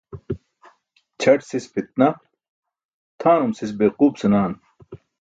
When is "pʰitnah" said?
1.73-2.15